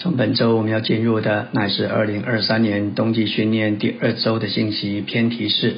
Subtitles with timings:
[0.00, 5.74] 从本周我们要进入的乃是二零二三年冬季训练第二周的信息偏题是：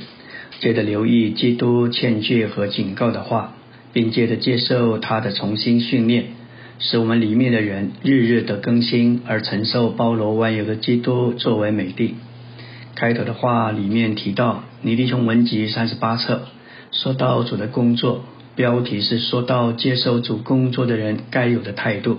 [0.60, 3.54] 接着留意基督劝诫和警告的话，
[3.92, 6.26] 并接着接受他的重新训练，
[6.78, 12.14] 使我们里面的人日日的更新，而承受包罗万有的基督作为美地。
[12.94, 16.42] 开头的话里面提到尼弟兄文集三十八册，
[16.92, 22.18] 说到主的工作，标题是说到接受主工作的人该有的态度。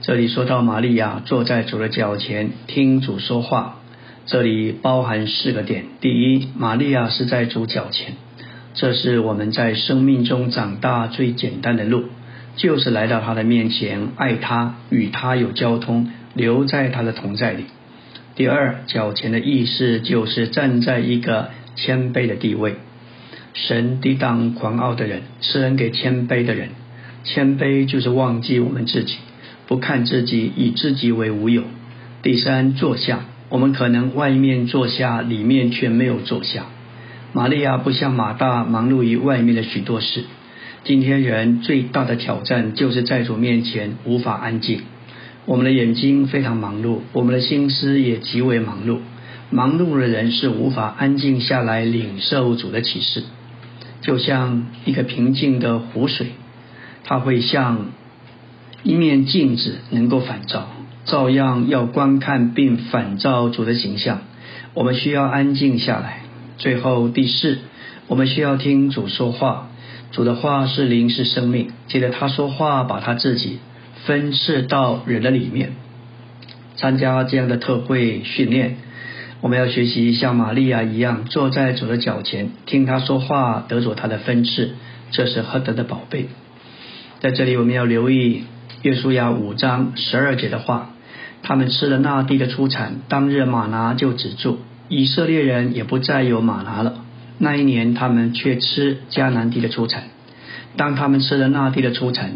[0.00, 3.80] 这里说到玛利亚坐在主的脚前听主说话，
[4.26, 8.14] 这里包含四个点：第一，玛利亚是在主脚前，
[8.74, 12.04] 这是我们在生命中长大最简单的路，
[12.54, 17.64] 就是来到他的面前，爱他，与他有交通，留在他的同在里。
[18.36, 22.76] 第二，脚前的意思就是站在一个谦卑的地位，
[23.52, 26.68] 神抵挡狂傲的人，施恩给谦卑的人，
[27.24, 29.16] 谦卑就是忘记我们自己。
[29.68, 31.62] 不看自己，以自己为无有。
[32.22, 33.20] 第三，坐下。
[33.50, 36.64] 我们可能外面坐下，里面却没有坐下。
[37.34, 40.24] 玛利亚不像马大，忙碌于外面的许多事。
[40.84, 44.80] 今天人最大的挑战，就是在主面前无法安静。
[45.44, 48.98] 我们的眼睛非常忙碌，我们的心思也极为忙碌。
[49.50, 53.22] 忙碌的人是无法安静下来领受主的启示。
[54.00, 56.28] 就像一个平静的湖水，
[57.04, 57.92] 它会像。
[58.82, 60.68] 一面镜子能够反照，
[61.04, 64.20] 照样要观看并反照主的形象。
[64.74, 66.20] 我们需要安静下来。
[66.58, 67.58] 最后第四，
[68.06, 69.68] 我们需要听主说话。
[70.12, 71.70] 主的话是灵，是生命。
[71.88, 73.58] 记得他说话，把他自己
[74.04, 75.72] 分赐到人的里面。
[76.76, 78.76] 参加这样的特会训练，
[79.40, 84.76] 我们要学习像玛利亚一样，坐在主的脚前，听他说话，得着他的分赐。
[85.10, 86.26] 这是何等的宝贝！
[87.20, 88.44] 在这里，我们要留意。
[88.82, 90.90] 约书亚五章十二节的话，
[91.42, 97.04] 他们吃了那地的出产，当日马拿就止住，以色列人也不再有马拿了。
[97.38, 100.04] 那一年，他们却吃迦南地的出产。
[100.76, 102.34] 当他们吃了那地的出产，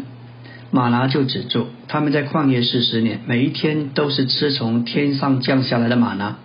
[0.69, 1.67] 马拿就止住。
[1.87, 6.39] 他们在旷野四十年，每一天都是吃从天上降下来的马拿。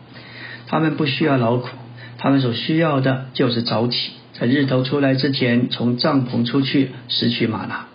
[0.69, 1.71] 他们不需要劳苦，
[2.19, 7.88] 他们所需要的就是早起，在日头出来之前，从帐篷出去拾取马拿。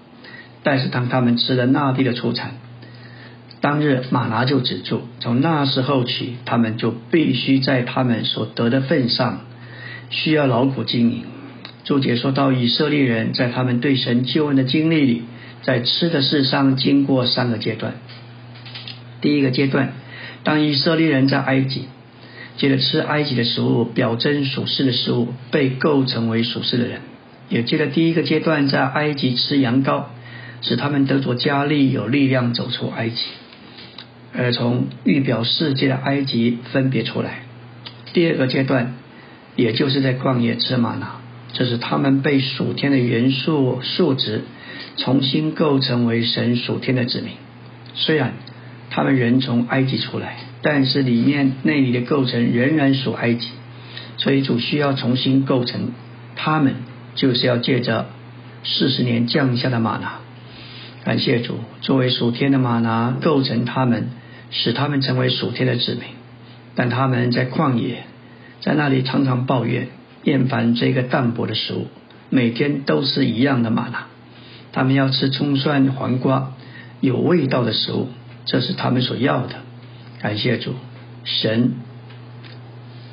[0.63, 2.53] 但是当他们吃了那地的出产，
[3.59, 5.01] 当日马拿就止住。
[5.19, 9.41] 从那时候起，他们就必须在他们所得的份上，
[10.09, 11.23] 需要劳苦经营。
[11.83, 15.23] 注解说到以色列人在他们对神救恩的经历里，
[15.63, 17.95] 在吃的事上经过三个阶段。
[19.19, 19.93] 第一个阶段，
[20.43, 21.87] 当以色列人在埃及，
[22.55, 26.99] 接着吃埃及的食物，表征属世的食物，被构成为属世的人；
[27.49, 30.03] 也接着第一个阶段，在埃及吃羊羔。
[30.63, 33.17] 使他们得着加力，有力量走出埃及，
[34.33, 37.43] 而从预表世界的埃及分别出来。
[38.13, 38.95] 第二个阶段，
[39.55, 41.17] 也就是在旷野吃玛拿，
[41.51, 44.41] 这是他们被属天的元素数值
[44.97, 47.33] 重新构成为神属天的子民。
[47.95, 48.33] 虽然
[48.89, 53.49] 他们人从埃及出来，但是里面内里的构成仍然属埃及，
[54.17, 55.91] 所以主需要重新构成
[56.35, 56.75] 他们，
[57.15, 58.07] 就是要借着
[58.63, 60.22] 四十年降下的玛拿。
[61.03, 64.07] 感谢主，作为属天的玛拿构成他们，
[64.51, 66.03] 使他们成为属天的子民。
[66.75, 68.05] 但他们在旷野，
[68.61, 69.89] 在那里常常抱怨、
[70.23, 71.87] 厌烦这个淡薄的食物，
[72.29, 74.07] 每天都是一样的玛拿。
[74.71, 76.53] 他们要吃葱蒜黄瓜，
[77.01, 78.07] 有味道的食物，
[78.45, 79.55] 这是他们所要的。
[80.19, 80.73] 感谢主，
[81.25, 81.73] 神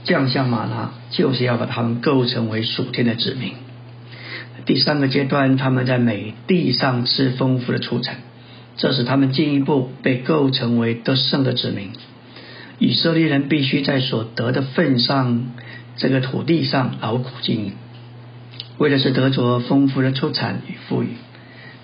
[0.05, 3.55] 降下玛拿，就是要把他们构成为属天的子民。
[4.73, 8.19] 第三个阶段，他们在美地上吃丰富的出产，
[8.77, 11.89] 这使他们进一步被构成为得胜的子民。
[12.79, 15.47] 以色列人必须在所得的份上，
[15.97, 17.73] 这个土地上劳苦经营，
[18.79, 21.09] 为的是得着丰富的出产与富裕。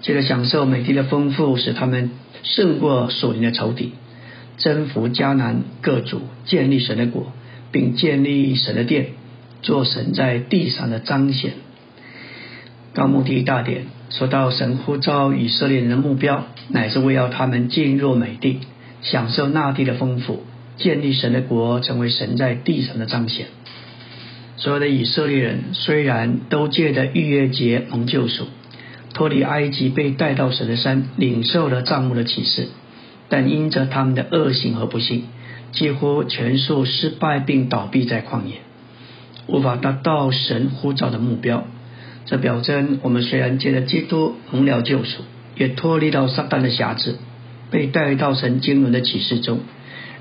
[0.03, 2.13] 这个享受美地的丰富，使他们
[2.45, 3.95] 胜过属灵的仇敌，
[4.59, 7.33] 征服迦南各族，建立神的国，
[7.73, 9.07] 并建立神的殿，
[9.61, 11.55] 做神在地上的彰显。
[12.97, 18.61] 到目的大典，说到神呼召以色列人的目标，乃是为要他们进入美地，
[19.03, 20.45] 享受那地的丰富，
[20.79, 23.49] 建立神的国，成为神在地上的彰显。
[24.57, 28.47] 所有的以色列人虽然都借着逾越节蒙救赎，
[29.13, 32.69] 脱离埃及，被带到神的山，领受了帐幕的启示，
[33.29, 35.25] 但因着他们的恶行和不幸，
[35.71, 38.55] 几乎全数失败并倒闭在旷野，
[39.49, 41.67] 无法达到神呼召的目标。
[42.27, 45.23] 这表征，我们虽然借着基督蒙了救赎，
[45.57, 47.15] 也脱离到撒旦的辖制，
[47.71, 49.61] 被带到神经纶的启示中，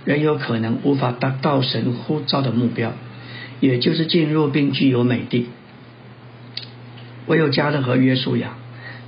[0.06, 2.94] 仍有可能无法达到神呼召的目标，
[3.60, 5.48] 也就是进入并具有美地。
[7.26, 8.52] 唯有加勒和约书亚，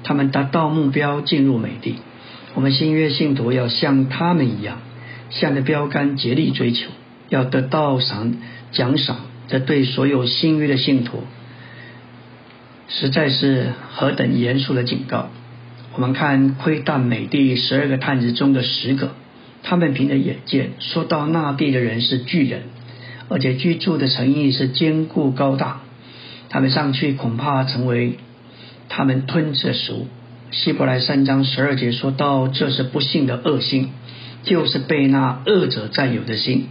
[0.04, 1.98] 他们达到目标，进入美地。
[2.56, 4.80] 我们新约信徒要像他们一样，
[5.30, 6.90] 向着标杆竭力追求，
[7.30, 8.34] 要得到赏
[8.72, 9.18] 奖赏。
[9.48, 11.24] 这对所有新约的信徒，
[12.90, 15.30] 实在是何等严肃的警告！
[15.94, 19.12] 我们看窥探美地十二个探子中的十个，
[19.64, 22.62] 他们凭着眼见说到那地的人是巨人，
[23.30, 25.82] 而且居住的诚意是坚固高大。
[26.50, 28.18] 他们上去恐怕成为
[28.88, 30.08] 他们吞吃的食物。
[30.52, 33.90] 希伯来三章十二节说到，这是不幸的恶心，
[34.44, 36.68] 就是被那恶者占有的心。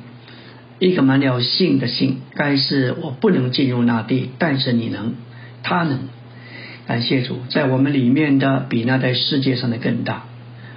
[0.78, 5.14] 一个满了性的心，该是我不能进入那地，但是你能，
[5.66, 5.98] 他能。
[6.86, 10.22] 感谢主，在我们里面的比那在世界上的更大。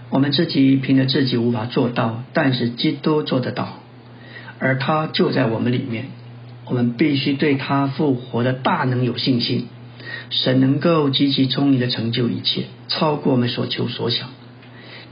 [0.10, 3.78] 我们自己凭着自己无法做到，但是基督做得到，
[4.58, 6.06] 而他就在我们里面。
[6.66, 9.68] 我们必须对他复活的大能有信心。
[10.32, 14.30] 神能够极其聪明的成就一切，超过我们所求所想。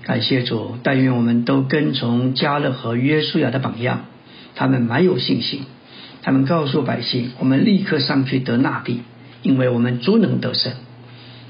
[0.01, 4.06] 感谢主，但愿我们都跟从加勒和约书亚的榜样，
[4.56, 5.62] 他们蛮有信心。
[6.23, 9.01] 他们告诉百姓：“我们立刻上去得那地，
[9.41, 10.73] 因为我们足能得胜。”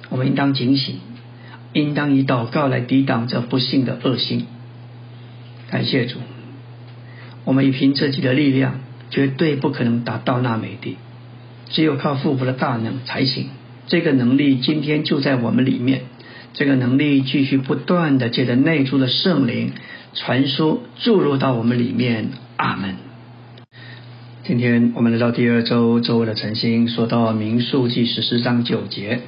[0.09, 0.95] 我们应当警醒，
[1.73, 4.47] 应当以祷告来抵挡这不幸的恶心。
[5.69, 6.19] 感谢主，
[7.43, 8.79] 我们以凭自己的力量。
[9.09, 10.97] 绝对不可能达到那美地，
[11.69, 13.47] 只有靠复活的大能才行。
[13.87, 16.01] 这个能力今天就在我们里面，
[16.51, 19.71] 这个能力继续不断的借着内住的圣灵
[20.13, 22.31] 传输注入到我们里面。
[22.57, 23.06] 阿门。
[24.47, 29.19] 今天我们来到第二周周围的晨星，说到民数记十四章九节，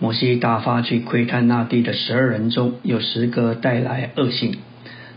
[0.00, 4.56] 摩西打发去窥探那地的十二人中有十个带来恶性，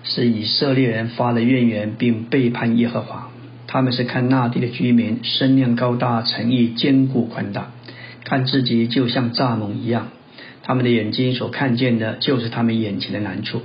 [0.03, 3.31] 是以色列人发了怨言，并背叛耶和华。
[3.65, 7.71] 他们是看那地的居民身量高大、诚意坚固宽大，
[8.25, 10.09] 看自己就像蚱蜢一样。
[10.61, 13.63] 他们的眼睛所看见的就是他们眼前的难处。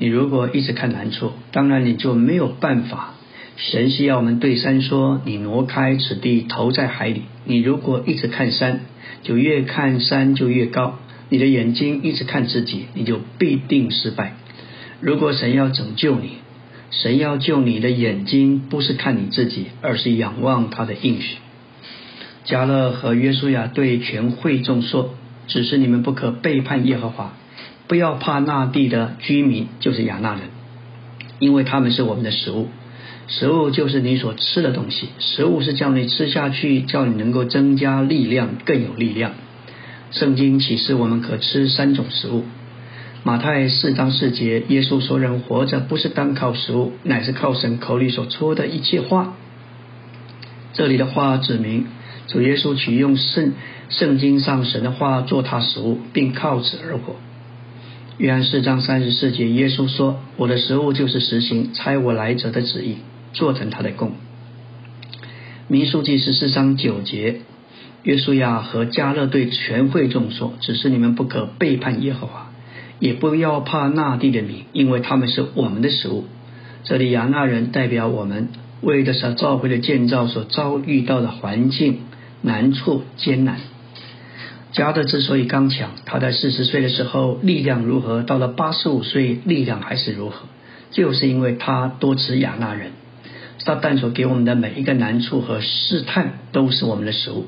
[0.00, 3.14] 你如果一直看难处，当然你就没有办法。
[3.56, 8.80] 神是要我们对山说：“你挪开此地，投在海里。”你如果一直看山，
[9.22, 10.98] 就越看山就越高。
[11.28, 14.34] 你的眼睛一直看自己，你就必定失败。
[15.00, 16.38] 如果神要拯救你，
[16.90, 21.36] 神要救你的眼睛，不是看你自己，而是仰望他的应许。
[22.44, 25.14] 加勒和约书亚对全会众说
[25.46, 27.34] ：“只是你们不可背叛耶和华，
[27.86, 30.42] 不要怕那地的居民，就是亚纳人，
[31.38, 32.68] 因为他们是我们的食物。
[33.28, 39.32] 食物就是你所吃的东西，食物是叫你吃下去，叫你能够增加力量，更有力量。
[40.10, 42.44] 圣经启示我们可吃三种食物。”
[43.24, 49.36] 马太四章四节，耶稣说：“人活着不是单靠食物，乃是靠神口里所出的一切话。”
[50.74, 51.86] 这里的话指明
[52.26, 53.52] 主耶稣取用圣
[53.90, 57.14] 圣经上神的话做他食物，并靠此而活。
[58.18, 62.96] 约翰四章三十四节，耶稣说：“我的食物就是实行差我来者的旨意，
[63.32, 64.12] 做成他的供。”
[65.68, 67.40] 民数记十四章九节，
[68.02, 72.50] 约书亚和加勒对全会众说：“只是你们不可背叛耶和华。”
[72.98, 76.24] 也不要怕那地的民，因为他们是我们的食物。
[76.84, 81.98] 这里亚纳人代表我们，为的是教会的建造所遭遇到的环境
[82.42, 83.56] 难处艰难。
[84.70, 90.46] 加德之所以刚强，他在四十岁的时候力量如何，到了八十五岁力量还是如何，
[90.92, 92.92] 就是因为他多吃亚纳人。
[93.64, 97.46] 撒旦所给我们的每一个难处和试探，都是我们的食物。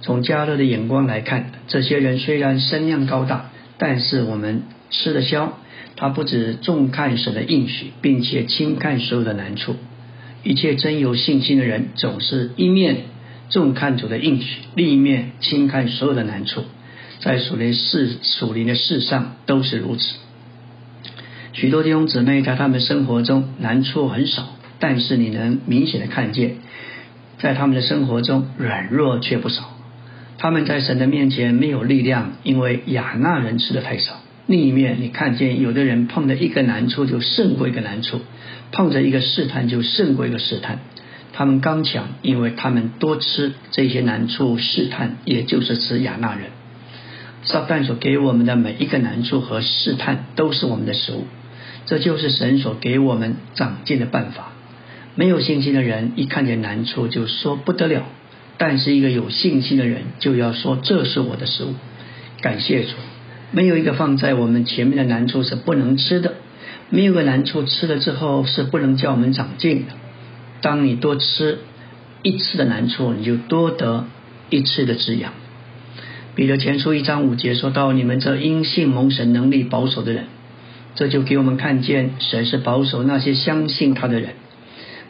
[0.00, 3.50] 从加勒的眼光来看，这些人虽然身量高大。
[3.78, 5.58] 但是我们吃得消，
[5.96, 9.74] 他不止重看神的应许，并且轻看所有的难处。
[10.44, 12.98] 一切真有信心的人，总是一面
[13.50, 16.62] 重看主的应许，另一面轻看所有的难处。
[17.18, 20.14] 在属灵世属灵的事上都是如此。
[21.52, 24.48] 许多弟兄姊妹在他们生活中难处很少，
[24.82, 26.56] 但是你能明显的看见，
[27.38, 29.62] 在他们的生活中软弱却不少。
[30.38, 34.14] 他们在神的面前没有力量，因为亚纳人吃的太少。
[34.48, 38.22] 另一面，你看见有的人碰着一个难处就胜过一个难处，
[38.72, 40.80] 碰着一个试探就胜过一个试探。
[41.32, 46.46] 他们刚强，因为他们多吃这些难处试探，也就是吃亚纳人。
[47.44, 51.24] 撒旦所给我们的每一个难处和试探都是我们的食物，
[51.86, 54.48] 这就是神所给我们长进的办法。
[55.14, 58.04] 没有信心的人一看见难处就说不得了。
[58.58, 61.74] 但是一个有信心的人就要说这是我的食物，
[62.40, 62.90] 感谢主。
[63.50, 66.34] 没有一个放在我们前面的难处是不能吃的，
[66.88, 69.92] 没有个难处，吃了之后是不能叫我们长进的。
[70.60, 71.58] 当你多吃
[72.22, 74.06] 一次的难处，你就多得
[74.48, 75.32] 一次的滋养。
[76.34, 80.26] 彼得前书一章五节说到：“你们这因信蒙神能力保守的人，
[80.94, 84.30] 这就给我们看见神是保守那些相信他的人。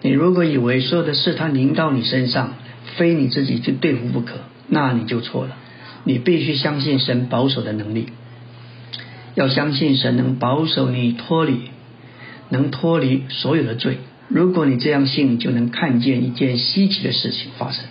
[0.03, 2.55] 你如果以为所有的事他临到你身上，
[2.97, 4.35] 非你自己去对付不可，
[4.69, 5.57] 那你就错了。
[6.05, 8.09] 你必须相信神保守的能力。”
[9.35, 11.71] 要相信神能保守你脱离，
[12.51, 13.97] 能脱离所有的罪。
[14.29, 17.85] 如果你这样信，就能看见一件稀奇的事情发生。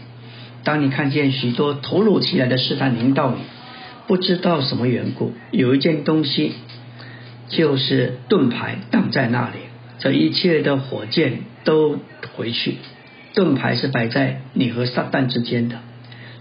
[0.64, 3.38] 当你看见许多突如其来的试探临到你，
[4.06, 6.52] 不知道什么缘故，有一件东西
[7.50, 9.56] 就是盾牌挡在那里，
[9.98, 12.00] 这一切的火箭都
[12.36, 12.78] 回去。
[13.34, 15.78] 盾牌是摆在你和撒旦之间的，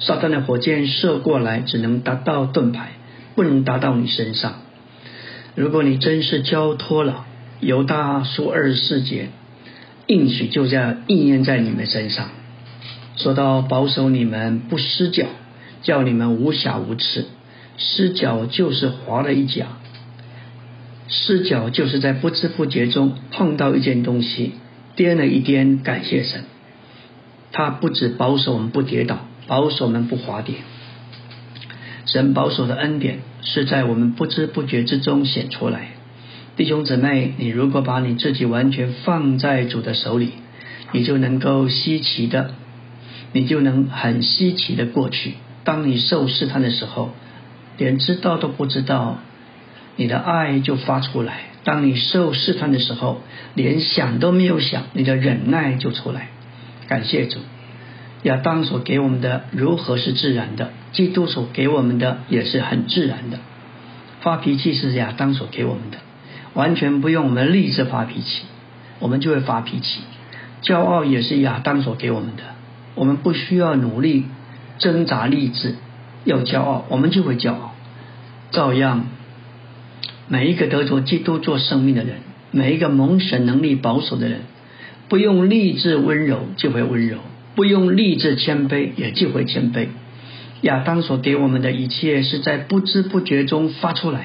[0.00, 2.92] 撒旦的火箭射过来，只能达到盾牌，
[3.34, 4.54] 不能达到你身上。
[5.54, 7.26] 如果你真是交托了，
[7.60, 9.28] 犹大书二十四节
[10.06, 12.28] 应许就这样应验在你们身上。
[13.16, 15.26] 说到保守你们不失脚，
[15.82, 17.26] 叫你们无瑕无疵。
[17.76, 19.66] 失脚就是滑了一脚，
[21.08, 24.52] 失脚就是在不知不觉中碰到一件东西，
[25.00, 25.78] 颠了一颠。
[25.82, 26.44] 感谢神，
[27.52, 30.56] 他不止保守我们不跌倒，保守我们不滑跌。
[32.04, 35.92] 神保守的恩典是在我们不知不觉之中显出来，
[36.58, 40.32] 弟兄姊妹，你如果把你自己完全放在主的手里，
[40.92, 42.50] 你就能够稀奇的，
[43.32, 45.32] 你就能很稀奇的过去。
[45.64, 47.14] 当你受试探的时候，
[47.78, 49.16] 连知道都不知道，
[49.96, 51.32] 你的爱就发出来；
[51.64, 53.20] 当你受试探的时候，
[53.54, 56.28] 连想都没有想，你的忍耐就出来。
[56.88, 57.38] 感谢主。
[58.22, 63.38] 亚当所给我们的如何是自然的，基督所给我们的也是很自然的。
[64.20, 65.96] 发脾气是亚当所给我们的，
[66.52, 68.42] 完全不用我们立志发脾气，
[68.98, 70.00] 我们就会发脾气。
[70.62, 72.42] 骄傲也是亚当所给我们的，
[72.94, 74.26] 我们不需要努力
[74.76, 75.76] 挣扎立志
[76.24, 77.74] 要骄傲，我们就会骄傲。
[78.50, 79.06] 照样，
[80.32, 82.18] 每一个得着基督做生命的人，
[82.52, 84.42] 每一个蒙神能力保守的人，
[85.08, 87.18] 不用立志温柔就会温柔。
[87.56, 89.88] 不用立志谦卑，也就会谦卑。
[90.60, 94.20] 亚当所给我们的一切，是在不知不觉中发出来；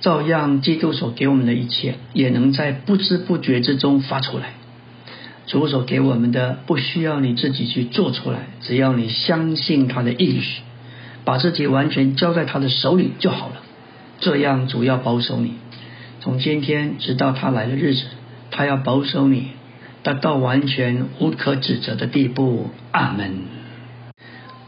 [0.00, 4.54] 照样，基督所给我们的一切，也能在不知不觉之中发出来。
[5.46, 10.62] 主所给我们的，不需要你自己去做出来，只要你相信他的应许，
[11.26, 13.56] 把自己完全交在他的手里就好了。
[14.20, 15.54] 这样，主要保守你，
[16.20, 18.02] 从今天直到他来的日子，
[18.50, 19.48] 他要保守你。
[20.02, 22.70] 达到完全无可指责的地步。
[22.90, 23.42] 阿门。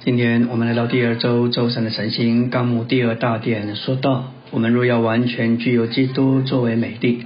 [0.05, 7.25] 今天我们来到第二周周三的晨星纲目第二大殿，说到我们若要完全具有基督作为美地，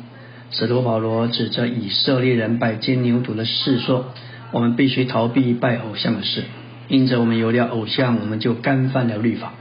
[0.52, 4.12] 使徒保罗指着以色列人拜金牛犊的事说，
[4.52, 6.44] 我们必须逃避拜偶像的事。
[6.86, 9.52] 因着我们有了偶像，我们就干犯了律法。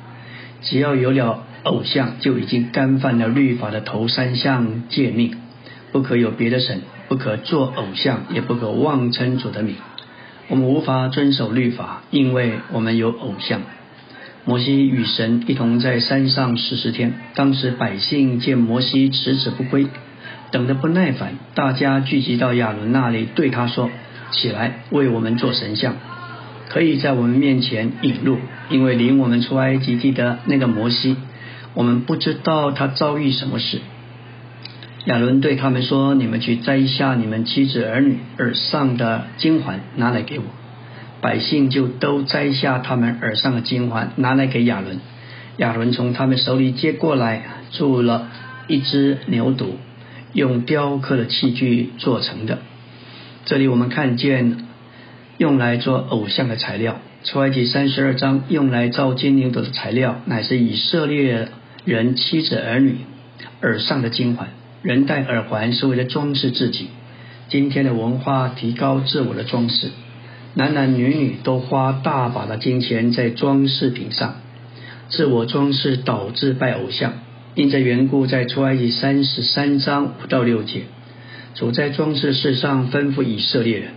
[0.61, 5.35] 只要有了偶像，就已经干犯了律法的头三项诫命，
[5.91, 6.81] 不可有别的神。
[7.07, 9.75] 不可做偶像，也不可妄称主的名。
[10.47, 13.61] 我们无法遵守律法，因为我们有偶像。
[14.43, 19.85] 摩西与神一同在山上四十天，当时百姓见摩西迟迟不归，
[20.49, 23.91] 等得不耐烦，大家聚集到亚伦那里，对他说
[24.33, 25.93] ：“起来，为我们做神像，
[26.69, 28.39] 可以在我们面前引路，
[28.71, 31.17] 因为领我们出埃及地的那个摩西，
[31.75, 33.81] 我们不知道他遭遇什么事。”
[35.05, 40.45] 亚伦对他们说：“你们去摘下你们妻子儿女耳上的金环，拿来给我。”
[41.21, 44.99] 百姓就都摘下他们耳上的金环，拿来给亚伦。
[45.57, 48.27] 亚伦从他们手里接过来，做了
[48.67, 49.67] 一只牛犊，
[50.33, 52.59] 用雕刻的器具做成的。
[53.45, 54.65] 这里我们看见
[55.37, 56.99] 用来做偶像的材料。
[57.23, 61.47] 出埃及三十二章用来造金牛犊的材料，乃是以色列
[61.85, 62.97] 人妻子儿女
[63.61, 64.49] 耳上的金环。
[64.81, 66.89] 人戴耳环是为了装饰自己。
[67.47, 69.91] 今天的文化提高自我的装饰，
[70.55, 74.35] 男男女女都花大把的金钱在装饰品上，
[75.09, 77.13] 自我装饰导致拜偶像。
[77.53, 80.81] 因这缘故，在出埃及三十三章五到六节，
[81.53, 83.91] 主在装饰事上吩咐以色列人。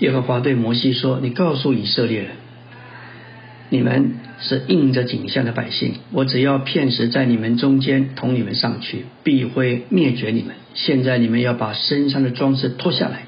[0.00, 2.32] 耶和华对摩西说：“你告诉以色列人。”
[3.70, 10.56] 你们是应着景象的百姓，我只要片时在你们中间同你们上去，必会灭绝你们。
[10.74, 13.22] 现在你们要把身上的装饰脱下来，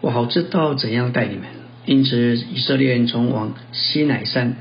[0.00, 1.44] 我好知道怎样待你们。
[1.86, 4.56] 因此，以色列人从往西乃山，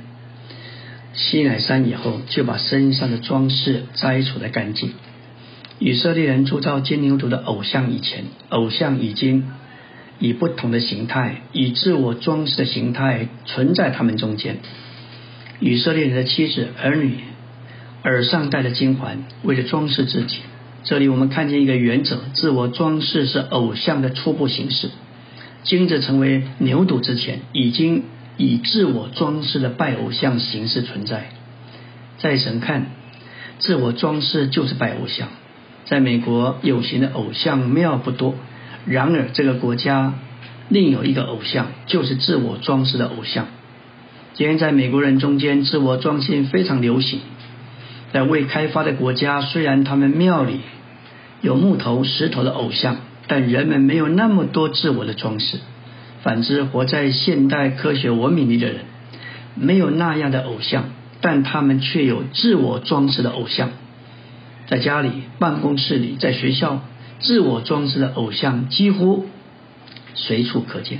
[1.14, 4.92] 西乃山以后，就把身上的装饰摘除的干净。
[5.80, 9.46] 以色列人铸造金牛犊的偶像以前，偶像已经
[10.20, 14.58] 以不同的形态、以自我装饰的形态存在他们中间。
[15.65, 17.20] 以色列人的妻子、儿女
[18.03, 20.39] 耳上戴的金环，为了装饰自己。
[20.84, 24.89] 这里我们看见一个原则：自我装饰是偶像的初步形式。
[25.63, 28.03] 金子成为牛犊之前，已经
[28.36, 31.29] 以自我装饰的拜偶像形式存在。
[32.17, 32.88] 在神看，
[33.60, 35.29] 自我装饰就是拜偶像。
[35.86, 38.36] 在美国有形的偶像庙不多，
[38.86, 40.15] 然而这个国家
[40.67, 43.48] 另有一个偶像，就是自我装饰的偶像。
[44.36, 47.20] 今天在美国人中间，自我装饰非常流行。
[48.12, 50.60] 在未开发的国家，虽然他们庙里
[51.42, 52.98] 有木头、石头的偶像，
[53.28, 55.60] 但人们没有那么多自我的装饰。
[56.24, 58.86] 反之，活在现代科学文明里的人，
[59.54, 60.86] 没有那样的偶像，
[61.22, 63.70] 但他们却有自我装饰的偶像。
[64.66, 66.82] 在家里、办公室里、在学校，
[67.20, 69.28] 自我装饰的偶像几乎
[70.16, 71.00] 随处可见。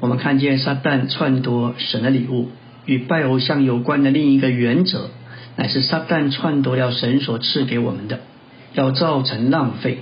[0.00, 2.50] 我们看见撒旦篡夺神的礼物，
[2.84, 5.10] 与拜偶像有关的另一个原则，
[5.56, 8.20] 乃是撒旦篡夺了神所赐给我们的，
[8.74, 9.98] 要造成浪费。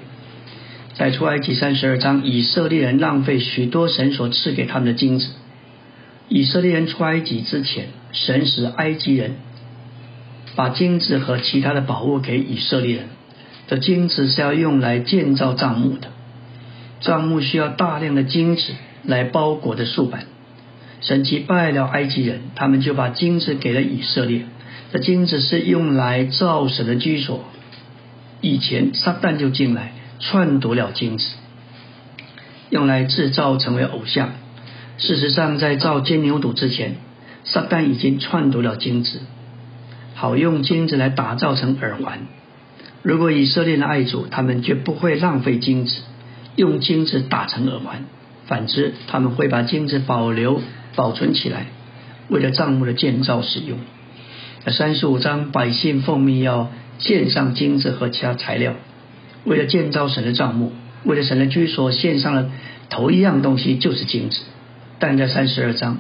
[0.95, 5.29] 在出埃及三十二章，以色列人浪费许多神所赐给他们的金子。
[6.29, 9.37] 以色列人出埃及之前，神使埃及人。
[10.55, 13.05] 把金子和其他的宝物给以色列人，
[13.69, 16.09] 这金子是要用来建造帐幕的，
[17.01, 18.63] 帐幕需要大量的金子
[19.05, 20.25] 来包裹的树板。
[21.01, 24.43] 神奇败了埃及人，他们就把金子给了以色列。
[24.93, 27.45] 这金子是用来造神的居所。
[28.41, 31.27] 以前撒旦就进来篡夺了金子，
[32.71, 34.31] 用来制造成为偶像。
[34.99, 36.97] 事实上，在造金牛犊之前，
[37.45, 39.21] 撒旦已经篡夺了金子。
[40.15, 42.21] 好用金子来打造成耳环。
[43.03, 46.03] 如果以色列的爱主，他们绝不会浪费金子，
[46.55, 48.05] 用金子打成耳环。
[48.47, 50.61] 反之，他们会把金子保留、
[50.95, 51.67] 保存起来，
[52.29, 53.79] 为了帐目的建造使用。
[54.67, 58.75] 三十五章，百姓奉命要献上金子和其他材料，
[59.45, 60.73] 为了建造神的帐幕，
[61.05, 62.51] 为了神的居所，献上了
[62.91, 64.41] 头一样东西就是金子。
[64.99, 65.99] 但在三十二章，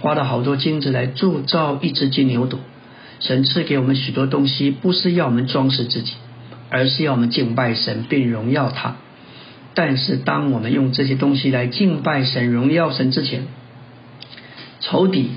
[0.00, 2.58] 花了好多金子来铸造一只金牛犊。
[3.20, 6.12] 神赐给我们许多东西，不是要我们装饰自己，
[6.68, 8.96] 而是要我们敬拜神并荣耀他。
[9.74, 13.46] 但是，当我们用这些东西来敬拜神、荣耀神之前，
[14.80, 15.30] 仇敌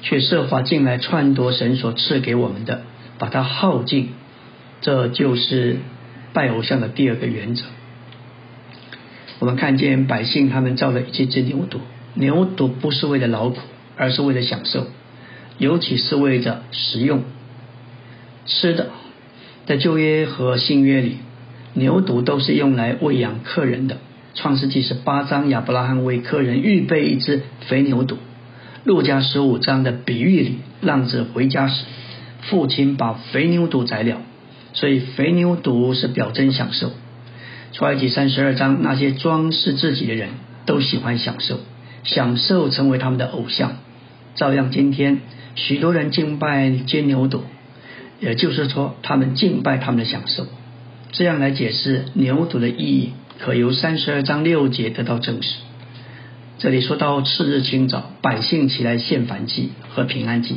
[0.00, 2.82] 却设法进来篡夺神所赐给我们的，
[3.18, 4.10] 把它耗尽。
[4.80, 5.78] 这就是
[6.32, 7.64] 拜偶像的第二个原则。
[9.38, 11.78] 我们看见百姓他们造了一只只牛犊，
[12.14, 13.58] 牛犊不是为了劳苦，
[13.96, 14.86] 而是为了享受。
[15.58, 17.24] 尤其是为着食用
[18.46, 18.90] 吃的，
[19.66, 21.18] 在旧约和新约里，
[21.76, 23.98] 牛犊都是用来喂养客人的。
[24.34, 28.16] 创世纪十八章，亚伯拉罕为客人预备一只肥牛犊；
[28.84, 31.84] 路加十五章的比喻里，浪子回家时，
[32.42, 34.20] 父亲把肥牛犊宰了，
[34.72, 36.92] 所以肥牛犊是表征享受。
[37.72, 40.30] 出埃及三十二章，那些装饰自己的人
[40.64, 41.60] 都喜欢享受，
[42.04, 43.72] 享受成为他们的偶像。
[44.34, 45.20] 照样，今天。
[45.54, 47.40] 许多人敬拜金牛犊，
[48.20, 50.46] 也就是说，他们敬拜他们的享受。
[51.16, 55.54] 这样来解释牛犊的意义，可由三十二章六节得到证实。
[56.58, 60.56] 这里说到次日清早，百姓起来献燔祭和平安祭，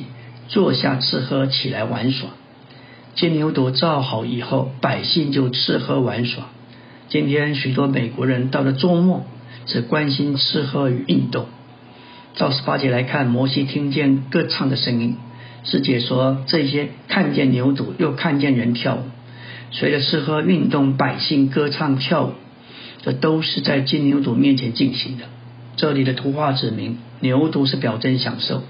[0.50, 2.32] 坐下吃喝，起来玩耍。
[3.16, 6.50] 金牛犊造好以后，百姓就吃喝玩耍。
[7.08, 9.24] 今天许多美国人到了周末，
[9.66, 11.46] 只关心吃喝与运动。
[12.36, 15.16] 照十八节来看，摩西听见歌唱的声音，
[15.64, 19.04] 师姐说这些看见牛犊，又看见人跳舞，
[19.72, 22.34] 随着吃喝运动，百姓歌唱跳舞，
[23.04, 25.26] 这都是在金牛犊面前进行的。
[25.76, 28.64] 这里的图画指明，牛犊是表征享受，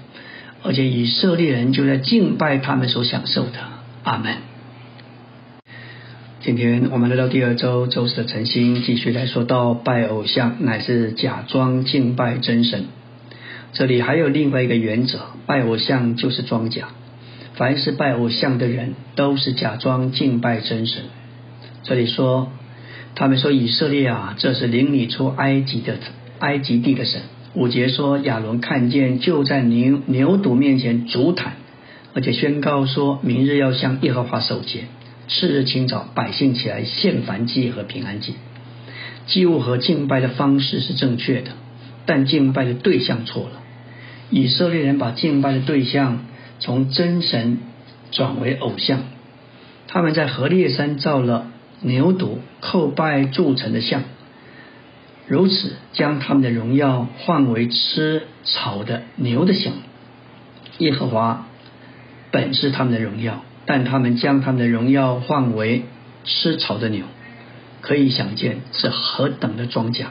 [0.62, 3.58] 而且以色列人就在敬拜他们所享受的。
[4.04, 4.36] 阿门。
[6.42, 12.86] 今天我们来到第二周周四的晨星，继续来说到拜偶像乃是假装敬拜真神。
[13.72, 16.88] 这里还有另外一个原则：拜偶像就是装假。
[17.60, 21.02] 凡是拜偶像的人，都是假装敬拜真神。
[21.82, 22.50] 这里说，
[23.14, 25.98] 他们说以色列啊，这是领你出埃及的
[26.38, 27.20] 埃及地的神。
[27.52, 31.56] 五节说亚伦看见，就在牛牛犊面前足坦，
[32.14, 34.84] 而且宣告说明日要向耶和华守节。
[35.28, 38.36] 次日清早，百姓起来献燔祭和平安祭。
[39.26, 41.50] 祭物和敬拜的方式是正确的，
[42.06, 43.60] 但敬拜的对象错了。
[44.30, 46.24] 以色列人把敬拜的对象
[46.60, 47.58] 从真神
[48.12, 49.00] 转为偶像，
[49.88, 51.48] 他们在何烈山造了
[51.80, 54.02] 牛犊叩拜铸成的像，
[55.26, 59.72] 如此将他们的荣耀换为吃草的牛的像。
[60.78, 61.46] 耶和华
[62.30, 65.84] 本是他们的荣耀，但他们将他们的荣耀换为
[66.24, 67.04] 吃草的牛，
[67.80, 70.04] 可以想见是何等的庄稼。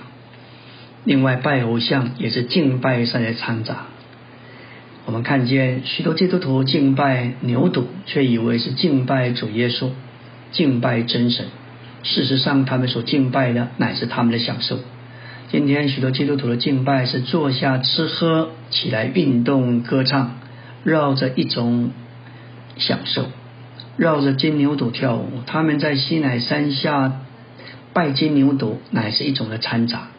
[1.05, 3.85] 另外，拜偶像也是敬拜上的掺杂。
[5.05, 9.89] 我们看见许多基督徒敬拜牛犊，却以为是敬拜主耶稣、
[10.51, 11.45] 敬拜真神。
[12.03, 14.79] 事实上，他们所敬拜的乃是他们的享受。
[15.51, 20.37] 今天许多基督徒的敬拜是坐下吃喝，起来运动歌唱，
[20.83, 21.89] 绕着一种
[22.77, 23.25] 享受，
[23.97, 25.41] 绕着金牛犊跳舞。
[25.47, 27.21] 他们在西乃山下
[27.93, 30.09] 拜金牛犊，乃是一种的掺杂。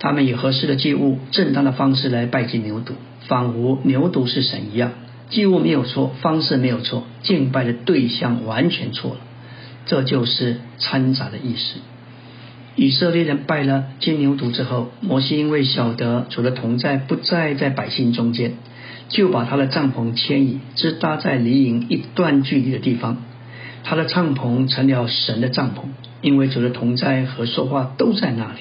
[0.00, 2.92] 他们以合适的祭物、正当的方式来拜金牛犊。
[3.28, 4.92] 仿佛牛犊是神一样，
[5.30, 9.20] 祭物没有错，方式没有错，敬拜的对象完全错了，
[9.86, 11.78] 这就是掺杂的意思。
[12.74, 18.52] 以色列人拜了金牛犊之后，摩西因为晓得主的同在不在在百姓中间，
[19.08, 23.18] 就把他的帐篷迁移，只搭在离营一段距离的地方。
[23.84, 25.88] 他的帐篷成了神的帐篷，
[26.22, 28.60] 因为主的同在和说话都在那里。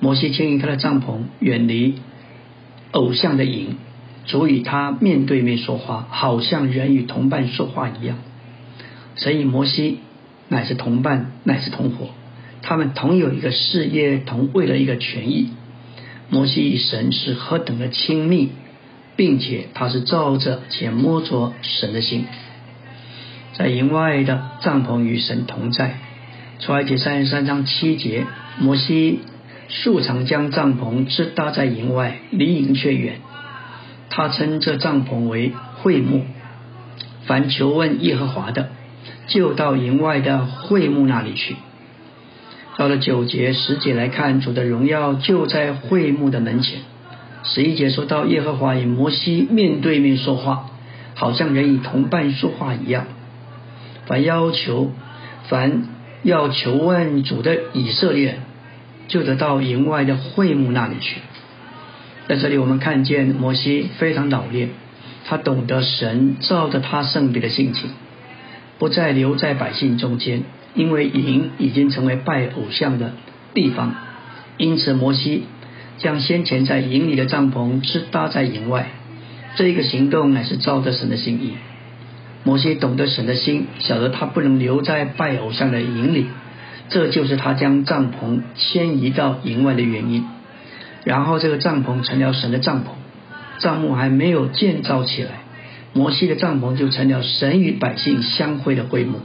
[0.00, 1.94] 摩西迁移他的帐篷，远离。
[2.94, 3.76] 偶像的影，
[4.24, 8.18] 足以他面对面说话，好像人与同伴说话一样。
[9.16, 9.98] 神与摩西
[10.48, 12.10] 乃是同伴，乃是同伙，
[12.62, 15.50] 他们同有一个事业，同为了一个权益。
[16.30, 18.50] 摩西与神是何等的亲密，
[19.16, 22.26] 并且他是照着且摸着神的心，
[23.54, 25.98] 在营外的帐篷与神同在。
[26.60, 28.24] 出埃及三十三章七节，
[28.60, 29.18] 摩西。
[29.68, 33.16] 素常将帐篷支搭在营外，离营却远。
[34.10, 36.24] 他称这帐篷为会幕。
[37.26, 38.68] 凡求问耶和华的，
[39.28, 41.56] 就到营外的会幕那里去。
[42.76, 46.80] 到了九节十节来看，主的荣耀就在会幕的门前。
[47.42, 50.70] 十一节说到耶和华与摩西面对面说话，
[51.14, 53.06] 好像人与同伴说话一样。
[54.06, 54.92] 凡要求，
[55.48, 55.84] 凡
[56.22, 58.38] 要求问主的以色列。
[59.08, 61.20] 就得到营外的会幕那里去。
[62.26, 64.70] 在这里，我们看见摩西非常老练，
[65.26, 67.90] 他懂得神照着他圣别的性情，
[68.78, 70.42] 不再留在百姓中间，
[70.74, 73.12] 因为营已经成为拜偶像的
[73.52, 73.94] 地方。
[74.56, 75.44] 因此，摩西
[75.98, 78.86] 将先前在营里的帐篷支搭在营外。
[79.56, 81.54] 这一个行动乃是照着神的心意。
[82.42, 86.26] 摩西懂得神的心，晓得他不能留在拜偶像的营里。
[86.88, 90.24] 这就是他将帐篷迁移到营外的原因。
[91.04, 92.88] 然后，这个帐篷成了神的帐篷。
[93.58, 95.30] 帐幕还没有建造起来，
[95.92, 99.20] 摩西的帐篷就成了神与百姓相会的会幕。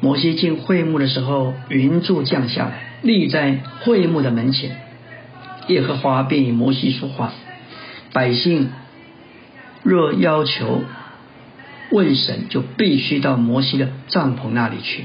[0.00, 4.76] 摩西进会幕的时候，云柱降下来，立在会幕的门前。
[5.68, 7.32] 耶和华便与摩西说话。
[8.12, 8.70] 百姓
[9.82, 10.82] 若要求
[11.90, 15.04] 问神，就必须到摩西的帐篷那里去。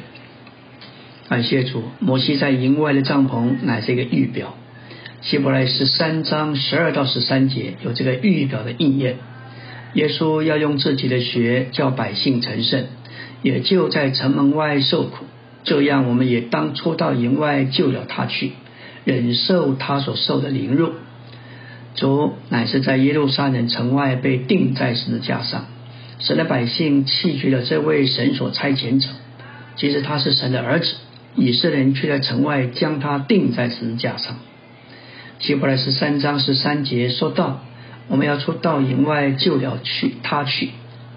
[1.34, 4.54] 感谢主，摩西在营外的帐篷乃是一个预表。
[5.24, 9.16] 希伯来十三章十二到十三节有这个预表的应验。
[9.96, 12.84] 耶稣要用自己的血叫百姓成圣，
[13.42, 15.26] 也就在城门外受苦。
[15.64, 18.52] 这样，我们也当初到营外救了他去，
[19.04, 20.92] 忍受他所受的凌辱。
[21.96, 25.66] 主乃是在耶路撒冷城外被钉在十字架上，
[26.20, 29.10] 神的百姓弃绝了这位神所差遣者，
[29.78, 30.94] 其实他是神的儿子。
[31.36, 34.38] 以色列人却在城外将他钉在十字架上。
[35.40, 37.64] 希伯来十三章十三节说到
[38.08, 40.70] ：“我们要出到营外救了去他去。”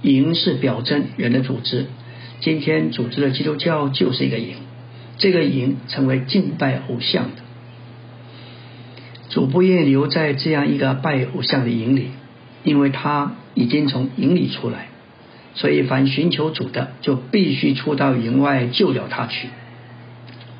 [0.03, 1.87] 营是表征人的组织。
[2.41, 4.57] 今天组织的基督教就是一个营，
[5.17, 7.43] 这个营成为敬拜偶像的。
[9.31, 12.11] 主不愿留在这样一个拜偶像的营里，
[12.63, 14.89] 因为他已经从营里出来，
[15.55, 19.49] 所以凡寻求主的，就必须出到营外救了他去。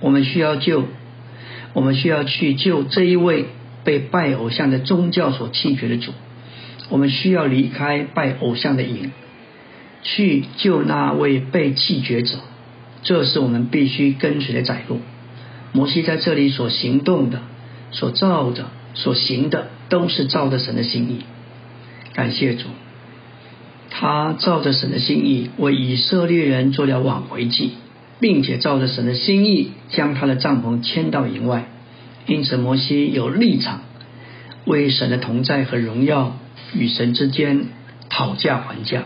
[0.01, 0.85] 我们需要救，
[1.73, 3.47] 我们需要去救这一位
[3.85, 6.13] 被拜偶像的宗教所弃绝的主。
[6.89, 9.11] 我们需要离开拜偶像的营，
[10.03, 12.39] 去救那位被弃绝者。
[13.03, 15.01] 这是我们必须跟随的载路。
[15.73, 17.41] 摩西在这里所行动的、
[17.91, 21.21] 所造的、所行的，都是照着神的心意。
[22.15, 22.67] 感谢主，
[23.91, 27.73] 他照着神的心意为以色列人做了挽回祭。
[28.21, 31.67] 并且照着神的心意，将他的帐篷迁到营外。
[32.27, 33.83] 因此，摩西有立场
[34.65, 36.37] 为神的同在和荣耀
[36.75, 37.67] 与神之间
[38.09, 39.05] 讨价还价。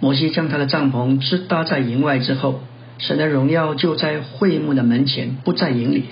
[0.00, 2.62] 摩西将他的帐篷支搭在营外之后，
[2.98, 6.04] 神的荣耀就在会幕的门前，不在营里。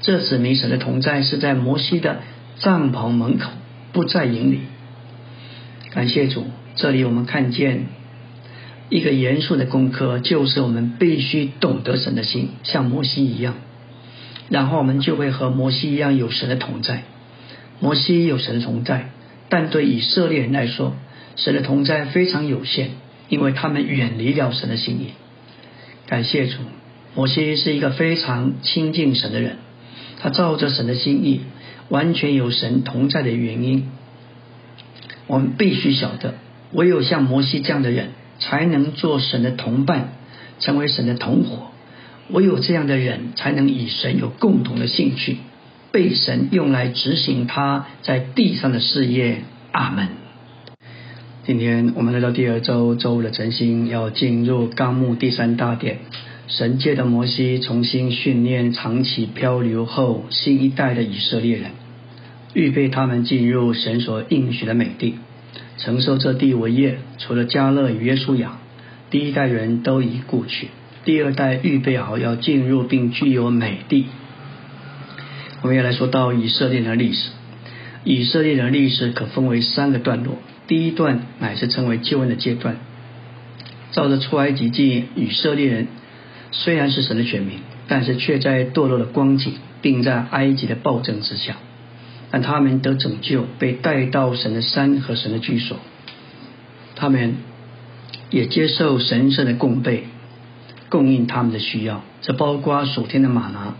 [0.00, 2.20] 这指明神的同在是在摩西的
[2.58, 3.50] 帐篷门口，
[3.92, 4.60] 不在营里。
[5.90, 7.86] 感谢主，这里我们看见
[8.90, 13.54] 一个严肃的功课，就是我们必须懂得神的心，像摩西一样，
[14.48, 17.02] 然后我们就会和摩西一样有神的同在。
[17.80, 19.10] 摩西有神的同在，
[19.48, 20.94] 但对以色列人来说，
[21.36, 22.88] 神的同在非常有限，
[23.28, 25.08] 因为他们远离了神的心意。
[26.06, 26.58] 感谢主，
[27.14, 29.56] 摩西是一个非常亲近神的人，
[30.18, 31.42] 他照着神的心意，
[31.90, 33.90] 完全有神同在的原因。
[35.26, 36.34] 我们必须晓得，
[36.72, 40.10] 唯有像摩西这样的人，才能做神的同伴，
[40.60, 41.68] 成为神的同伙。
[42.30, 45.38] 唯有这样的人，才能与神有共同的兴趣，
[45.92, 49.42] 被神用来执行他在地上的事业。
[49.70, 50.08] 阿门。
[51.44, 55.98] 今天我们来到第二周周五的晨星，要进入纲目第三大点。
[56.48, 61.70] 神界的摩西重新训练长期漂流后新一代的以色列人。
[62.54, 65.16] 预备他们进入神所应许的美地，
[65.78, 66.98] 承受这地为业。
[67.18, 68.58] 除了加勒与约书亚，
[69.10, 70.68] 第一代人都已故去，
[71.04, 74.06] 第二代预备好要进入并具有美地。
[75.62, 77.30] 我们要来说到以色列的历史。
[78.04, 80.38] 以色列的历史可分为三个段落。
[80.66, 82.76] 第一段乃是称为救恩的阶段。
[83.90, 85.88] 照着出埃及记，以色列人
[86.52, 91.56] 虽然是神的选民，但是却在堕落的光景，并在埃及的暴政之下。
[92.30, 95.78] 但他们得拯救，被带到神的山和神的居所。
[96.94, 97.36] 他们
[98.30, 100.04] 也接受神圣的供备，
[100.88, 102.02] 供应他们的需要。
[102.20, 103.74] 这包括属天的马拿，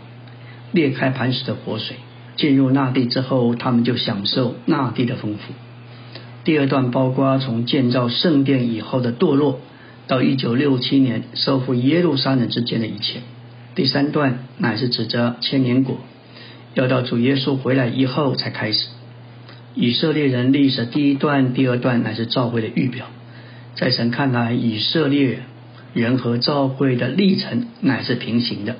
[0.71, 1.97] 裂开磐石的活水。
[2.35, 5.53] 进入那地之后，他们就享受那地的丰富。
[6.45, 9.59] 第二段包括从建造圣殿以后的堕落，
[10.07, 13.19] 到一九六七年收复耶路撒冷之间的一切。
[13.75, 15.99] 第三段乃是指着千年果。
[16.73, 18.87] 要到主耶稣回来以后才开始。
[19.75, 23.07] 以色列人历史第一段、第二段乃是召会的预表。
[23.75, 25.39] 在神看来，以色列
[25.93, 28.75] 人和召会的历程乃是平行的。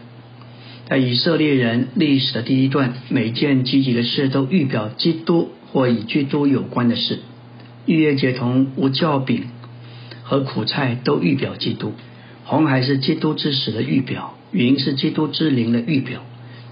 [0.88, 7.19] 在以色列人历史的第一段，每件积极的事都预表基督或与基督有关的事。
[7.86, 9.45] 逾越节同无酵饼
[10.23, 11.93] 和苦菜都预表基督。
[12.43, 16.23] 红海是基督之死的预表，云是基督之灵的预表。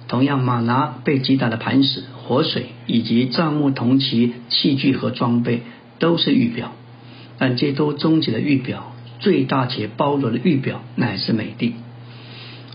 [0.08, 5.64] 同样，马拿被击打的磐石、活水以及帐幕同其器具和装备
[6.00, 6.74] 都是预表，
[7.38, 11.74] 但基督终极的预表、最大且包罗的预表乃是美帝。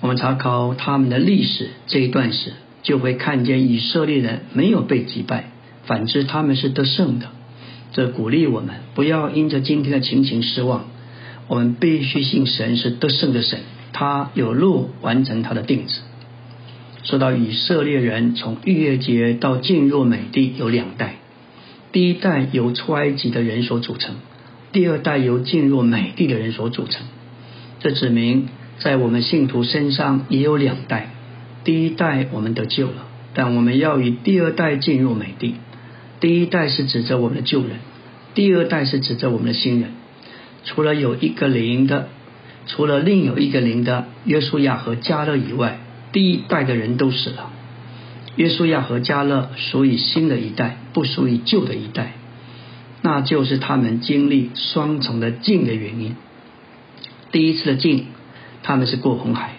[0.03, 5.51] 我们查考他们的历史这一段时，就会看见以色列人没有被击败，
[5.85, 7.29] 反之他们是得胜的。
[7.93, 10.87] 这鼓励我们不要因着今天的情形失望，
[11.47, 13.61] 我们必须信神是得胜的神，
[13.93, 16.01] 他有路完成他的定旨。
[17.05, 21.17] 说到以色列人从逾越节到进入美地有两代，
[21.91, 24.15] 第一代由出埃及的人所组成，
[24.71, 27.05] 第二代由进入美地的人所组成。
[27.81, 31.09] 这指明在我们信徒身上也有两代，
[31.65, 35.57] 第一代我们得救了，但我们要以第二代进入美地。
[36.21, 37.79] 第一代是指着我们的旧人，
[38.35, 39.91] 第二代是指着我们的新人。
[40.65, 42.09] 除了有一个灵的，
[42.69, 45.81] 除了另有一个灵的约书亚和加勒以外。
[46.13, 47.51] 第一代的人都死了，
[48.37, 52.13] 约书亚和加勒属于新的一代，不属于旧的一代，
[53.01, 56.15] 那就是他们经历双重的境的原因。
[57.31, 58.07] 第一次的境，
[58.63, 59.53] 他们是过红海；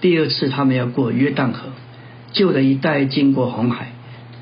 [0.00, 1.68] 第二次他们要过约旦河。
[2.32, 3.92] 旧的一代经过红海，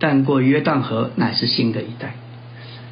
[0.00, 2.14] 但过约旦河乃是新的一代。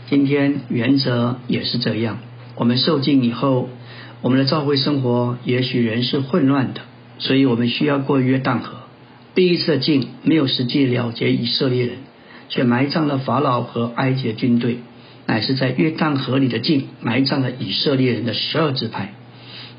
[0.09, 2.19] 今天原则也是这样，
[2.55, 3.69] 我们受尽以后，
[4.21, 6.83] 我们的教会生活也许仍是混乱的。
[7.19, 8.79] 所以我们需要过约旦河。
[9.35, 11.97] 第一次的进没有实际了结以色列人，
[12.49, 14.79] 却埋葬了法老和埃及的军队，
[15.27, 19.15] 乃是在约旦河里的进埋葬了以色列人的十二支派，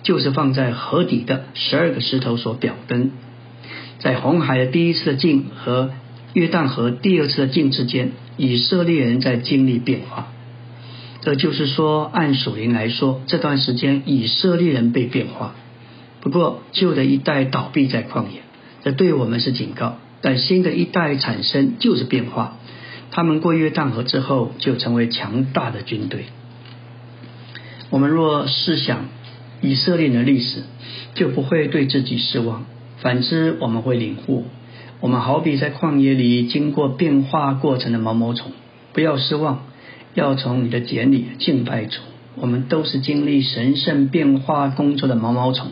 [0.04, 3.12] 就是放在河底的十二个石头所表灯。
[4.00, 5.92] 在红海的第一次的进和
[6.34, 10.28] 约旦河第二次的进之间，以色列人在经历变化。
[11.22, 15.56] 这就是说，按属灵来说，这段时间以色列人被变化。
[16.26, 18.42] 不过，旧的一代倒闭在旷野，
[18.84, 22.58] 这对我们是警告；但新的一代产生就是变化。
[23.12, 26.26] 他们过约旦河之后，就成为强大的军队。
[27.92, 29.06] 我们若试想
[29.62, 30.64] 以色列的历史，
[31.14, 32.64] 就不会对自己失望；
[32.98, 34.46] 反之，我们会领悟。
[35.02, 38.52] 我们好比在旷野里经过变化过程的毛毛虫，
[38.94, 39.64] 不要失望，
[40.16, 42.00] 要从你的茧里敬拜主，
[42.34, 45.68] 我们都是经历神圣变化工作的毛毛虫。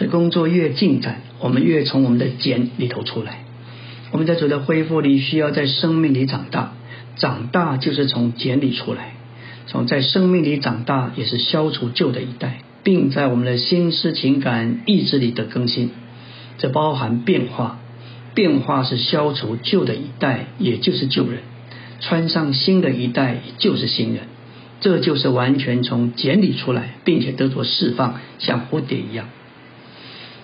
[0.00, 3.44] 这工作越进展，我们越从我们的茧里头出来。
[4.12, 6.72] 我们在主的恢复里，需要在生命里长大。
[7.16, 9.12] 长大就是从茧里出来，
[9.66, 15.90] 从在生命里长大，也是消除旧的一代，并在我们的心思、情感、意志里的更新。
[16.56, 17.78] 这包含变化，
[18.32, 21.40] 变化是消除旧的一代，也就是旧人。
[22.00, 24.22] 穿上新的一代就是新人，
[24.80, 29.28] 这就是完全从茧里出来，并且得着释放，像蝴蝶一样。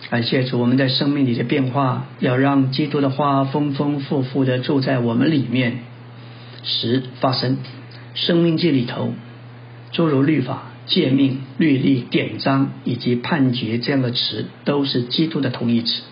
[0.09, 5.81] 感谢主，我们在生命里的变化，要让基督的话丰丰富富的住在我们里面
[6.63, 7.59] 时发生。
[8.15, 9.13] 生命记里头，
[9.91, 16.03] 诸如律法、诫命、律例、典章以及判决这样的词，都是基督的同义词。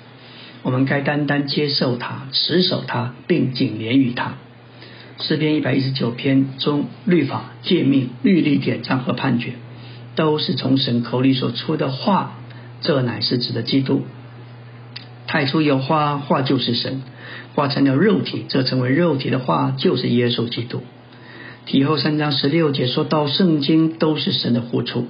[0.62, 4.34] 我们该单单接受它，持守它，并紧连于它。
[5.20, 9.52] 诗篇一百一十九篇中，律法、诫命、律例、典章和判决，
[10.16, 12.38] 都是从神口里所出的话，
[12.84, 14.02] 这乃是指的基督。
[15.26, 17.02] 太初有话，话就是神，
[17.54, 20.82] 化成了肉体，这成为肉体的话就是耶稣基督。
[21.64, 25.06] 体后三章十六节说到，圣经都是神的呼出。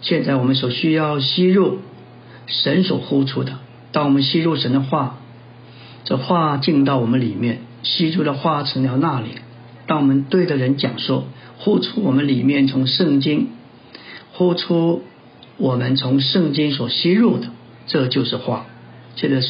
[0.00, 1.80] 现在我们所需要吸入
[2.46, 3.58] 神所呼出的，
[3.92, 5.18] 当我们吸入神的话，
[6.04, 9.28] 这话进到我们里面，吸入的话成了那里。
[9.86, 11.26] 当我们对着人讲说，
[11.58, 13.48] 呼出我们里面从圣经
[14.32, 15.02] 呼出
[15.58, 17.48] 我们从圣经所吸入的，
[17.86, 18.66] 这就是话。
[19.16, 19.42] 这个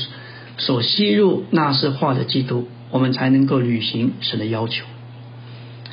[0.57, 4.87] 所吸入那是话的基督，我们才能够履行神的要求。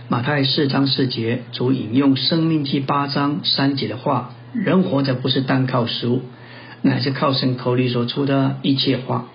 [0.08, 6.22] 马太四章四节主引用生命记八章三节的话：人活着不是单靠食物，
[6.82, 9.28] 乃是靠神口里所出的一切话。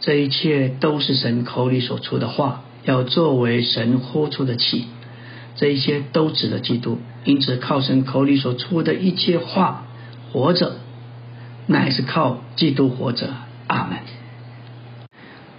[0.00, 2.62] 这一切都是神口里所出的话。
[2.84, 4.84] 要作为神呼出的气，
[5.56, 6.98] 这一些都指的基督。
[7.24, 9.85] 因此，靠神口里所出的一切话
[10.36, 10.76] 活着，
[11.66, 13.30] 乃是靠基督活着。
[13.68, 13.96] 阿门。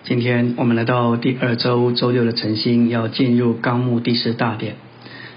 [0.03, 4.75] 今天我们来到第二周周六的晨星，要进入纲目第四大点。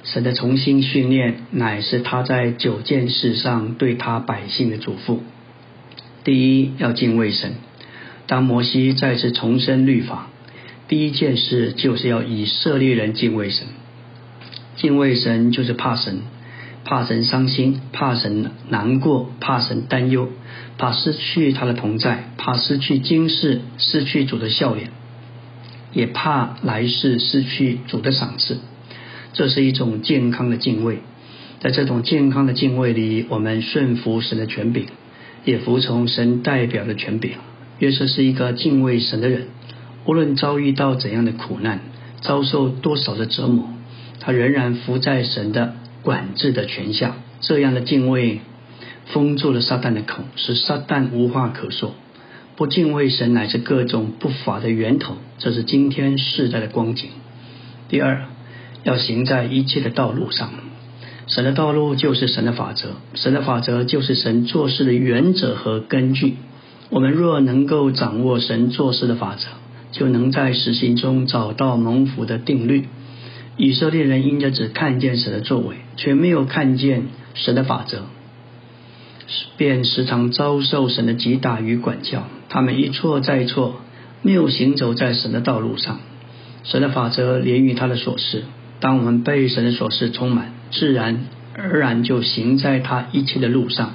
[0.05, 5.20] 神的重新训练，乃是他在九件事上对他百姓的嘱咐。
[6.22, 7.55] 第一，要敬畏神。
[8.26, 10.26] 当摩西再次重申律法。
[10.87, 13.66] 第一件事就是要以色列人敬畏神，
[14.76, 16.20] 敬畏神就是怕神，
[16.90, 20.29] 怕神伤心，怕神难过，怕神担忧，
[20.76, 24.90] 怕失去他的同在，怕失去今世失去主的笑脸，
[25.92, 28.59] 也怕来世失去主的赏赐。
[29.35, 30.98] 这是一种健康的敬畏，
[31.61, 34.87] 在这种健康的敬畏里，我们顺服神的权柄，
[35.44, 37.35] 也服从神代表的权柄。
[37.79, 39.46] 约瑟是一个敬畏神的人。
[40.07, 41.83] 无论遭遇到怎样的苦难，
[42.20, 43.68] 遭受多少的折磨，
[44.18, 47.16] 他仍然伏在神的管制的权下。
[47.40, 48.40] 这样的敬畏
[49.06, 51.94] 封住了撒旦的口，使撒旦无话可说。
[52.56, 55.16] 不敬畏神，乃是各种不法的源头。
[55.38, 57.08] 这是今天世代的光景。
[57.88, 58.26] 第二，
[58.84, 60.50] 要行在一切的道路上。
[61.26, 66.36] 神的道路就是神的法则，神的法则就是神做事的原则和根据。
[66.90, 69.46] 我们若能够掌握神做事的法则，
[69.92, 72.88] 就能在实行中找到蒙福的定律。
[73.61, 78.05] 以色列人因着只看见神的作为，却没有看见神的法则，
[79.59, 82.25] 便时常遭受神的击打与管教。
[82.49, 83.77] 他们一错再错，
[84.23, 86.01] 没有行走在神的道路上。
[86.64, 88.44] 神的法则连于他的所事。
[88.81, 93.92] 当我们被神的所事充满，自然而然就行在他一切的路上。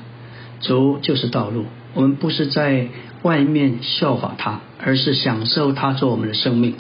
[0.61, 1.65] 主就是道路。
[1.93, 2.87] 我们不是在。
[3.23, 6.75] 外面效法他，而是享受他做我们的生命，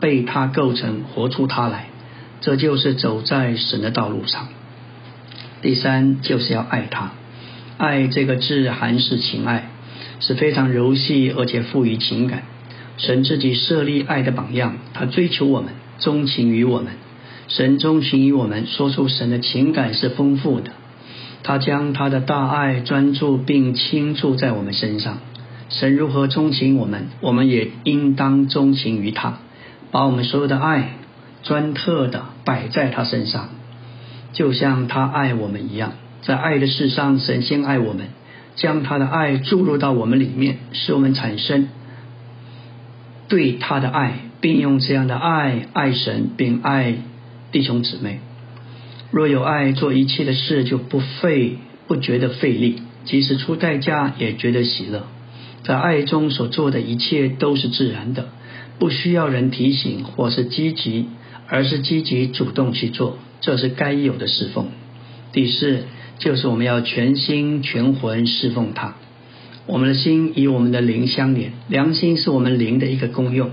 [0.00, 1.88] 被他构成，活出他来，
[2.42, 4.48] 这就是走在神的道路上。
[5.62, 7.12] 第三，就是要爱他。
[7.78, 9.70] 爱这个字，含是情爱，
[10.20, 12.42] 是非常柔细而且富于情感。
[12.98, 16.92] 神自己设立爱的榜样，他追求我们，钟情于我们。
[17.48, 20.72] 神钟情于我们，说出神的情感是丰富的。
[21.44, 25.18] 他将他的大爱专注并倾注在我们身上。
[25.68, 29.38] 神如何钟情我们，我们也应当钟情于他，
[29.90, 30.96] 把我们所有的爱
[31.42, 33.50] 专特的摆在他身上，
[34.32, 35.92] 就像他爱我们一样。
[36.22, 38.06] 在爱的事上，神先爱我们，
[38.54, 41.68] 将他的爱注入到我们里面，使我们产生
[43.28, 46.94] 对他的爱，并用这样的爱爱神，并爱
[47.50, 48.20] 弟兄姊妹。
[49.10, 55.06] 若有爱，做一切的事就不费不觉得费力，即使出代价也觉得喜乐。
[55.64, 58.28] 在爱中所做的一切都是自然的，
[58.78, 61.08] 不需要人提醒或是积极，
[61.52, 64.68] 而是积极主动去做，这是该有的侍奉。
[65.32, 65.82] 第四，
[66.18, 68.94] 就是我们要全心全魂侍奉他。
[69.66, 73.50] 我们的心与我们的灵相连，良心是我们灵的一个功用，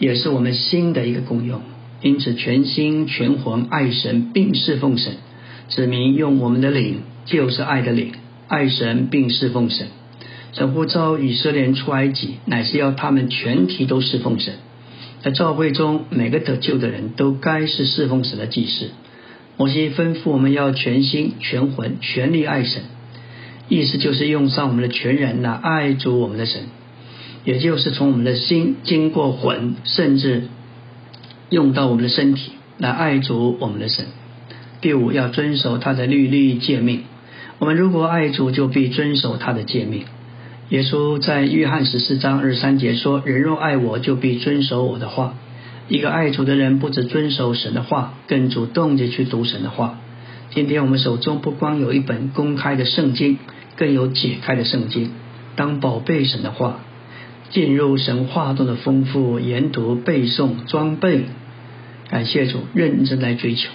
[0.00, 1.62] 也是我们心的一个功用。
[2.02, 5.12] 因此，全心全魂爱神并侍奉神，
[5.68, 8.14] 指明用我们的灵就是爱的灵，
[8.48, 9.86] 爱神并侍奉神。
[10.54, 14.54] 神呼召以色列人出埃及，乃是要他们全体都侍奉神。
[15.22, 18.90] 在教会中，每个得救的人都该是侍奉神的祭司。
[19.56, 22.82] 摩西吩咐我们要全心全魂全力爱神，
[23.68, 26.62] 意思就是用上我们的全人来爱主我们的神，
[27.44, 30.44] 也就是从我们的心经过魂，甚至
[31.50, 34.06] 用到我们的身体来爱主我们的神。
[34.80, 37.02] 第五，要遵守他的律例诫命。
[37.58, 40.04] 我们如果爱主，就必遵守他的诫命。
[40.70, 45.34] 耶稣在约翰十四章二十三节说：“人若爱我，就必遵守我的话。”
[45.88, 49.98] 一个爱主的人，不止遵守神的话，更主动地去读神的话。
[50.50, 53.38] 今天我们手中不光有一本公开的圣经，
[53.76, 55.10] 更有解开的圣经。
[55.56, 56.80] 当宝贝神的话
[57.48, 61.24] 进入神话中的丰富研读、背诵、装备，
[62.10, 63.70] 感谢主，认真来追求。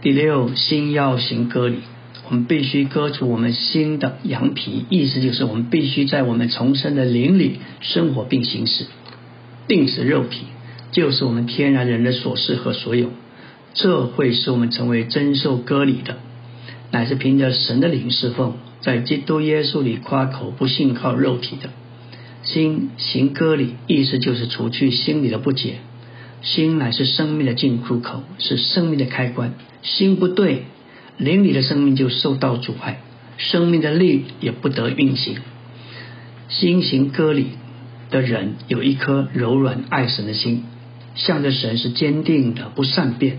[0.00, 1.80] 第六，心要行割礼，
[2.28, 8.84] 我们必须割除我们心的羊皮，意思就是我们必须在我们重生的灵里生活并行使，
[9.66, 10.42] 定死肉体。
[10.90, 13.10] 就是我们天然人的所事和所有，
[13.74, 16.16] 这会使我们成为真受割礼的，
[16.90, 21.70] 乃是凭着神的灵侍奉，在基督耶稣里夸口，不信靠肉体的
[22.42, 25.76] 心行割礼，意思就是除去心里的不解。
[26.40, 29.54] 心乃是生命的进出口，是生命的开关。
[29.82, 30.64] 心不对，
[31.18, 33.00] 灵里的生命就受到阻碍，
[33.36, 35.36] 生命的力也不得运行。
[36.48, 37.48] 心行割礼
[38.10, 40.64] 的人，有一颗柔软爱神的心。
[41.16, 43.38] 向着神是坚定的，不善变，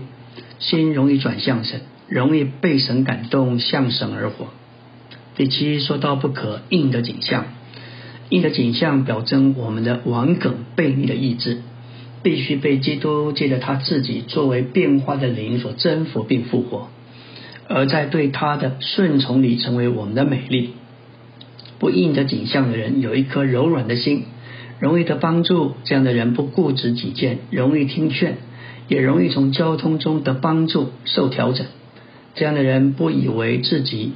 [0.58, 4.48] 心容易转向神，容易被神感动，向神而活。
[5.34, 7.46] 第七，说到不可硬的景象，
[8.28, 11.62] 硬的景象表征我们的顽梗悖逆的意志，
[12.22, 16.90] 必须被基督借着他自己作为变化的灵所征服并复活，
[17.72, 20.70] 而在对他的顺从里成为我们的美丽。
[21.78, 24.24] 不硬的景象的人有一颗柔软的心。
[24.80, 28.38] 容易的帮助，这样的人不固执己见，容易听劝，
[28.88, 31.66] 也容易从交通中得帮助受调整。
[32.34, 34.12] 这样的人不以为自己，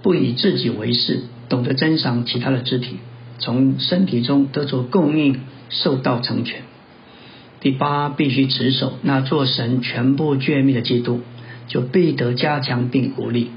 [0.00, 2.96] 不以自己为是，懂得珍赏其他的肢体，
[3.38, 6.62] 从身体中得着供应，受到成全。
[7.60, 11.20] 第八，必须持守那做神全部眷命的基督，
[11.70, 13.50] 就必得加强并鼓励，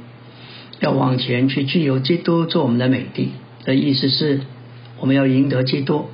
[0.80, 3.32] 要往前去具有基督做我们的美地。
[3.66, 4.40] 的意思是。
[5.00, 6.06] 我们要赢得基督，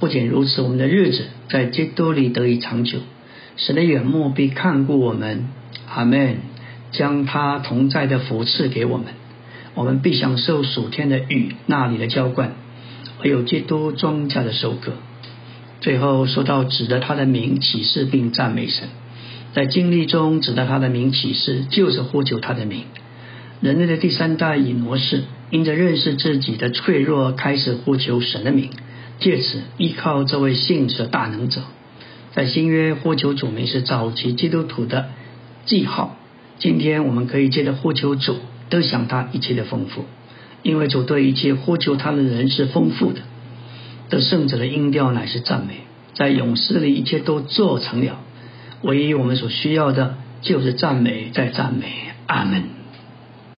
[0.00, 2.98] 不仅如此，我们的日子在基督里得以长久。
[3.56, 5.46] 神的眼目必看顾我们，
[5.88, 6.38] 阿门。
[6.90, 9.06] 将他同在的福赐给我们，
[9.74, 12.52] 我们必享受属天的雨那里的浇灌，
[13.20, 14.94] 还有基督庄稼的收割。
[15.80, 18.88] 最后说到指着他的名启示并赞美神，
[19.52, 22.84] 在经历中指着他的名启示，就是呼求他的名。
[23.60, 25.24] 人类的第三代以挪士。
[25.52, 28.70] 因着认识自己的脆弱，开始呼求神的名，
[29.18, 31.60] 借此依靠这位信实大能者。
[32.32, 35.10] 在新约呼求主名是早期基督徒的
[35.66, 36.16] 记号。
[36.58, 38.36] 今天我们可以借着呼求主，
[38.70, 40.06] 得享他一切的丰富，
[40.62, 43.20] 因为主对一切呼求他的人是丰富的。
[44.08, 45.80] 得胜者的音调乃是赞美，
[46.14, 48.18] 在勇士里一切都做成了。
[48.82, 51.86] 唯一我们所需要的就是赞美，再赞美。
[52.26, 52.81] 阿门。